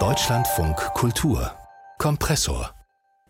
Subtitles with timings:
[0.00, 1.52] Deutschlandfunk Kultur
[1.98, 2.74] Kompressor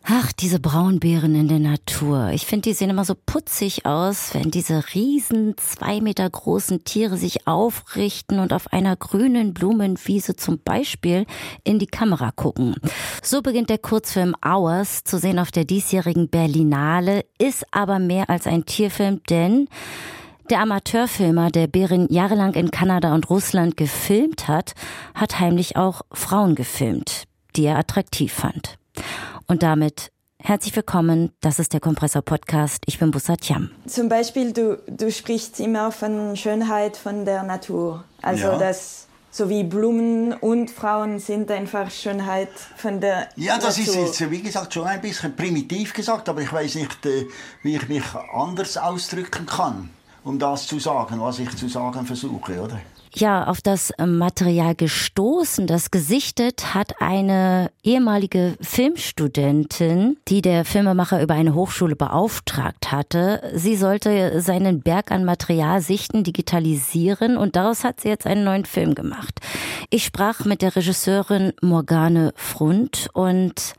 [0.05, 2.31] Ach, diese Braunbären in der Natur.
[2.33, 7.19] Ich finde, die sehen immer so putzig aus, wenn diese riesen, zwei Meter großen Tiere
[7.19, 11.27] sich aufrichten und auf einer grünen Blumenwiese zum Beispiel
[11.63, 12.75] in die Kamera gucken.
[13.23, 18.47] So beginnt der Kurzfilm Hours, zu sehen auf der diesjährigen Berlinale, ist aber mehr als
[18.47, 19.69] ein Tierfilm, denn
[20.51, 24.75] der Amateurfilmer, der Bären jahrelang in Kanada und Russland gefilmt hat,
[25.15, 27.25] hat heimlich auch Frauen gefilmt,
[27.57, 28.79] die er attraktiv fand.
[29.47, 31.33] Und damit herzlich willkommen.
[31.41, 32.83] Das ist der Kompressor Podcast.
[32.87, 33.71] Ich bin Bussat Yam.
[33.87, 38.05] Zum Beispiel, du, du sprichst immer von Schönheit von der Natur.
[38.21, 38.59] Also ja.
[38.59, 43.95] das so wie Blumen und Frauen sind einfach Schönheit von der Ja, das Natur.
[44.07, 47.27] ist jetzt, wie gesagt, schon ein bisschen primitiv gesagt, aber ich weiß nicht, äh,
[47.65, 49.91] wie ich mich anders ausdrücken kann,
[50.25, 52.81] um das zu sagen, was ich zu sagen versuche, oder?
[53.17, 61.35] ja auf das Material gestoßen, das gesichtet hat eine ehemalige Filmstudentin, die der Filmemacher über
[61.35, 63.53] eine Hochschule beauftragt hatte.
[63.55, 68.65] Sie sollte seinen Berg an Material sichten, digitalisieren und daraus hat sie jetzt einen neuen
[68.65, 69.41] Film gemacht.
[69.91, 73.75] Ich sprach mit der Regisseurin Morgane Frund und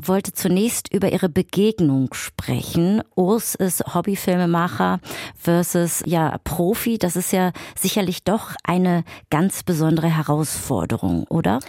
[0.00, 3.02] wollte zunächst über ihre Begegnung sprechen.
[3.14, 5.00] Urs ist Hobbyfilmemacher
[5.34, 6.98] versus ja Profi.
[6.98, 11.60] Das ist ja sicherlich doch eine ganz besondere Herausforderung, oder?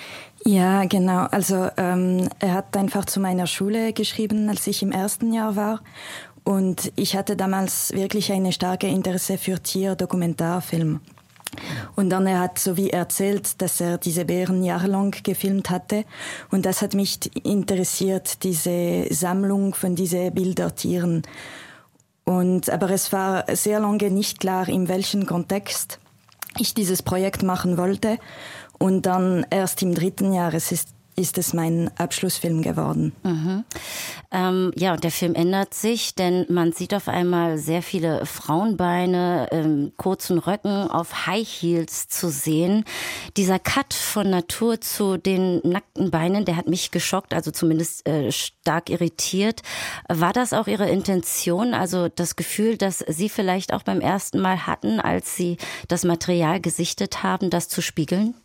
[0.45, 1.25] Ja, genau.
[1.31, 5.81] Also ähm, er hat einfach zu meiner Schule geschrieben, als ich im ersten Jahr war.
[6.44, 11.02] Und ich hatte damals wirklich eine starke Interesse für Tierdokumentarfilm.
[11.95, 16.06] Und dann er hat so wie erzählt, dass er diese Bären jahrelang gefilmt hatte.
[16.52, 21.23] Und das hat mich interessiert, diese Sammlung von diesen Bildertieren.
[22.25, 26.00] Und, aber es war sehr lange nicht klar, in welchem Kontext
[26.59, 28.18] ich dieses Projekt machen wollte.
[28.78, 33.12] Und dann erst im dritten Jahr, es ist ist es mein Abschlussfilm geworden.
[33.23, 33.66] Mhm.
[34.32, 39.47] Ähm, ja, und der Film ändert sich, denn man sieht auf einmal sehr viele Frauenbeine,
[39.52, 42.86] ähm, kurzen Röcken auf High Heels zu sehen.
[43.36, 48.31] Dieser Cut von Natur zu den nackten Beinen, der hat mich geschockt, also zumindest äh,
[48.31, 49.64] stark irritiert.
[50.08, 54.68] War das auch Ihre Intention, also das Gefühl, dass Sie vielleicht auch beim ersten Mal
[54.68, 58.36] hatten, als Sie das Material gesichtet haben, das zu spiegeln?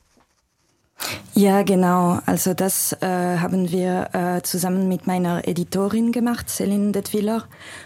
[1.34, 2.18] Ja, genau.
[2.26, 7.44] Also das äh, haben wir äh, zusammen mit meiner Editorin gemacht, Céline Detwiller,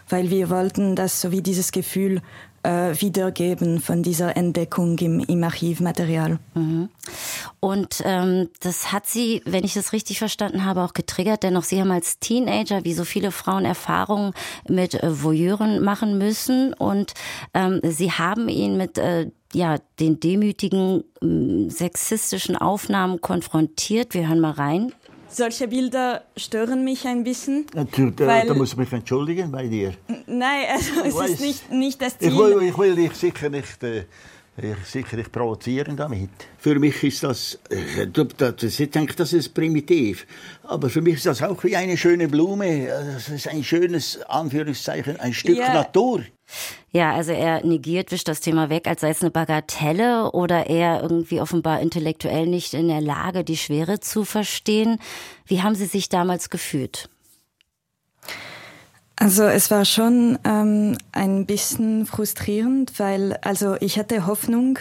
[0.09, 2.23] weil wir wollten das sowie dieses Gefühl
[2.67, 6.39] äh, wiedergeben von dieser Entdeckung im, im Archivmaterial.
[6.55, 6.89] Mhm.
[7.61, 11.63] Und ähm, das hat Sie, wenn ich das richtig verstanden habe, auch getriggert, denn auch
[11.63, 14.33] Sie haben als Teenager, wie so viele Frauen, Erfahrungen
[14.69, 17.15] mit äh, Voyeuren machen müssen und
[17.55, 24.13] ähm, Sie haben ihn mit äh, ja, den demütigen äh, sexistischen Aufnahmen konfrontiert.
[24.13, 24.93] Wir hören mal rein.
[25.29, 27.65] Solche Bilder stören mich ein bisschen.
[27.75, 29.95] Natürlich, da, da muss ich mich entschuldigen bei dir.
[30.27, 32.29] Nein, also es ist nicht, nicht das Ziel.
[32.29, 34.05] Ich will, ich will dich sicher nicht, äh,
[34.85, 36.31] sicher nicht provozieren damit.
[36.59, 40.27] Für mich ist das, äh, das ich denke, das ist primitiv.
[40.63, 42.87] Aber für mich ist das auch wie eine schöne Blume.
[42.87, 45.75] Das ist ein schönes, Anführungszeichen, ein Stück ja.
[45.75, 46.25] Natur.
[46.93, 51.03] Ja, also er negiert, wischt das Thema weg, als sei es eine Bagatelle oder er
[51.03, 54.99] irgendwie offenbar intellektuell nicht in der Lage, die Schwere zu verstehen.
[55.47, 57.11] Wie haben Sie sich damals gefühlt?
[59.27, 64.79] Also es war schon ähm, ein bisschen frustrierend, weil also ich hatte Hoffnung,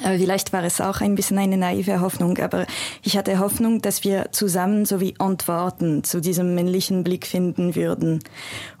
[0.00, 2.68] äh, Vielleicht war es auch ein bisschen eine naive Hoffnung, aber
[3.02, 8.22] ich hatte Hoffnung, dass wir zusammen so wie Antworten zu diesem männlichen Blick finden würden.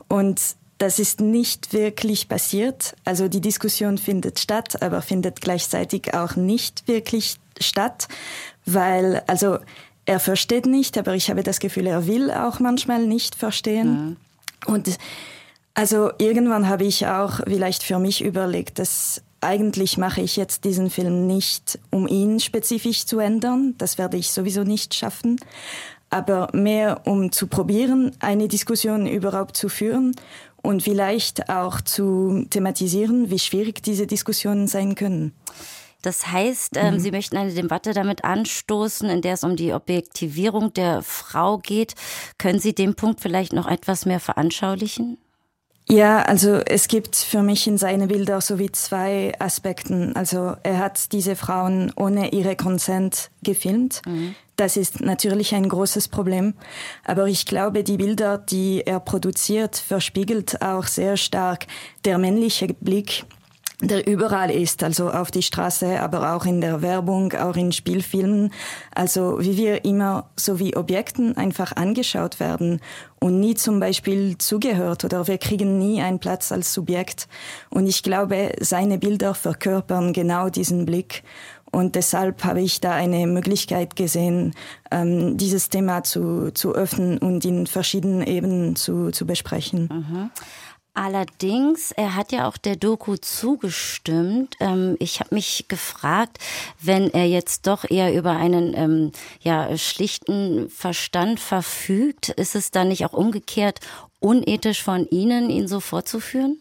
[0.06, 0.40] Und
[0.78, 2.94] das ist nicht wirklich passiert.
[3.04, 8.06] Also die Diskussion findet statt, aber findet gleichzeitig auch nicht wirklich statt,
[8.64, 9.58] weil, also
[10.06, 13.90] er versteht nicht, aber ich habe das Gefühl, er will auch manchmal nicht verstehen.
[13.90, 14.16] Mhm.
[14.66, 14.98] Und
[15.74, 20.90] also irgendwann habe ich auch vielleicht für mich überlegt, dass eigentlich mache ich jetzt diesen
[20.90, 23.74] Film nicht, um ihn spezifisch zu ändern.
[23.78, 25.38] Das werde ich sowieso nicht schaffen.
[26.10, 30.16] Aber mehr, um zu probieren, eine Diskussion überhaupt zu führen
[30.62, 35.32] und vielleicht auch zu thematisieren, wie schwierig diese Diskussionen sein können.
[36.02, 37.00] Das heißt, ähm, mhm.
[37.00, 41.94] Sie möchten eine Debatte damit anstoßen, in der es um die Objektivierung der Frau geht.
[42.38, 45.18] Können Sie den Punkt vielleicht noch etwas mehr veranschaulichen?
[45.90, 50.14] Ja, also es gibt für mich in seinen Bildern so wie zwei Aspekten.
[50.16, 54.02] Also er hat diese Frauen ohne ihre Consent gefilmt.
[54.06, 54.34] Mhm.
[54.56, 56.54] Das ist natürlich ein großes Problem.
[57.04, 61.66] Aber ich glaube, die Bilder, die er produziert, verspiegelt auch sehr stark
[62.04, 63.24] der männliche Blick
[63.80, 68.52] der überall ist, also auf die Straße, aber auch in der Werbung, auch in Spielfilmen.
[68.92, 72.80] Also wie wir immer so wie Objekten einfach angeschaut werden
[73.20, 77.28] und nie zum Beispiel zugehört oder wir kriegen nie einen Platz als Subjekt.
[77.70, 81.22] Und ich glaube, seine Bilder verkörpern genau diesen Blick.
[81.70, 84.54] Und deshalb habe ich da eine Möglichkeit gesehen,
[84.90, 89.88] ähm, dieses Thema zu, zu öffnen und in verschiedenen Ebenen zu, zu besprechen.
[89.92, 90.30] Mhm.
[91.00, 94.56] Allerdings, er hat ja auch der Doku zugestimmt.
[94.58, 96.38] Ähm, ich habe mich gefragt,
[96.80, 102.88] wenn er jetzt doch eher über einen ähm, ja, schlichten Verstand verfügt, ist es dann
[102.88, 103.78] nicht auch umgekehrt
[104.18, 106.58] unethisch von Ihnen, ihn so vorzuführen?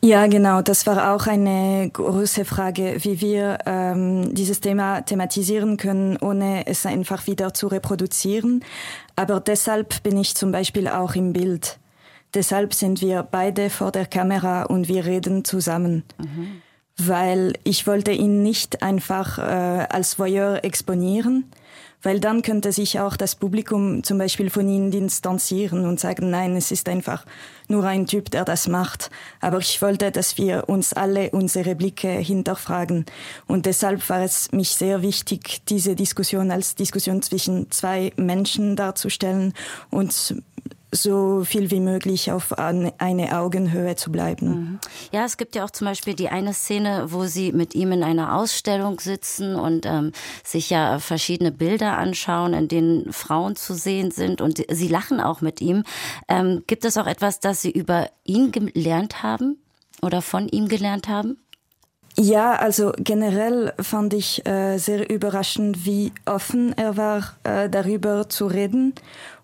[0.00, 0.62] Ja, genau.
[0.62, 6.86] Das war auch eine große Frage, wie wir ähm, dieses Thema thematisieren können, ohne es
[6.86, 8.64] einfach wieder zu reproduzieren.
[9.16, 11.78] Aber deshalb bin ich zum Beispiel auch im Bild.
[12.34, 16.04] Deshalb sind wir beide vor der Kamera und wir reden zusammen.
[16.18, 16.62] Mhm.
[16.96, 21.44] Weil ich wollte ihn nicht einfach äh, als Voyeur exponieren,
[22.02, 26.56] weil dann könnte sich auch das Publikum zum Beispiel von ihm distanzieren und sagen, nein,
[26.56, 27.26] es ist einfach
[27.68, 29.10] nur ein Typ, der das macht.
[29.40, 33.06] Aber ich wollte, dass wir uns alle unsere Blicke hinterfragen.
[33.46, 39.52] Und deshalb war es mich sehr wichtig, diese Diskussion als Diskussion zwischen zwei Menschen darzustellen
[39.90, 40.34] und
[40.92, 44.48] so viel wie möglich auf eine Augenhöhe zu bleiben.
[44.48, 44.78] Mhm.
[45.12, 48.02] Ja, es gibt ja auch zum Beispiel die eine Szene, wo Sie mit ihm in
[48.02, 50.12] einer Ausstellung sitzen und ähm,
[50.44, 55.40] sich ja verschiedene Bilder anschauen, in denen Frauen zu sehen sind und Sie lachen auch
[55.40, 55.84] mit ihm.
[56.28, 59.58] Ähm, gibt es auch etwas, das Sie über ihn gelernt haben
[60.02, 61.38] oder von ihm gelernt haben?
[62.18, 68.46] Ja, also generell fand ich äh, sehr überraschend, wie offen er war, äh, darüber zu
[68.46, 68.94] reden.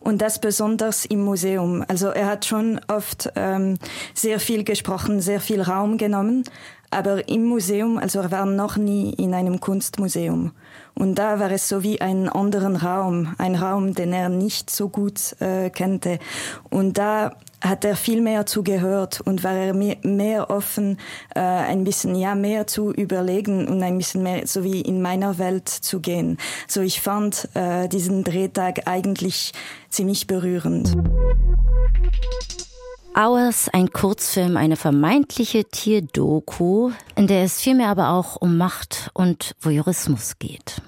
[0.01, 1.85] Und das besonders im Museum.
[1.89, 3.79] Also er hat schon oft ähm,
[4.15, 6.45] sehr viel gesprochen, sehr viel Raum genommen.
[6.91, 10.53] Aber im Museum, also er war noch nie in einem Kunstmuseum.
[10.95, 14.89] Und da war es so wie ein anderen Raum, ein Raum, den er nicht so
[14.89, 16.19] gut äh, kannte.
[16.71, 20.99] Und da hat er viel mehr zugehört und war er mehr, offen,
[21.35, 25.39] äh, ein bisschen ja mehr zu überlegen und ein bisschen mehr so wie in meiner
[25.39, 26.39] Welt zu gehen.
[26.69, 29.53] So ich fand äh, diesen Drehtag eigentlich
[29.91, 30.97] ziemlich berührend.
[33.19, 39.55] Hours, ein Kurzfilm, eine vermeintliche Tierdoku, in der es vielmehr aber auch um Macht und
[39.59, 40.83] Voyeurismus geht.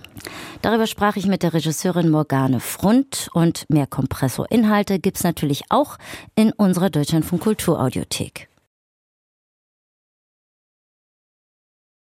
[0.61, 5.97] Darüber sprach ich mit der Regisseurin Morgane Frund und mehr Kompressor-Inhalte gibt's natürlich auch
[6.35, 8.48] in unserer Deutschlandfunk Kulturaudiothek.